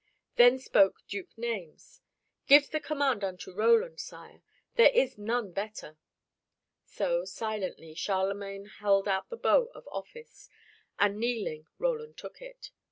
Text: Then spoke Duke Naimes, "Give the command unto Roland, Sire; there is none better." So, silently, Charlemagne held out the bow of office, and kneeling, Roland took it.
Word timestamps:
Then 0.35 0.57
spoke 0.57 1.05
Duke 1.07 1.29
Naimes, 1.37 2.01
"Give 2.47 2.67
the 2.67 2.79
command 2.79 3.23
unto 3.23 3.53
Roland, 3.53 3.99
Sire; 3.99 4.41
there 4.73 4.89
is 4.89 5.15
none 5.15 5.51
better." 5.51 5.99
So, 6.83 7.23
silently, 7.23 7.93
Charlemagne 7.93 8.65
held 8.65 9.07
out 9.07 9.29
the 9.29 9.37
bow 9.37 9.65
of 9.75 9.87
office, 9.91 10.49
and 10.97 11.19
kneeling, 11.19 11.67
Roland 11.77 12.17
took 12.17 12.41
it. 12.41 12.71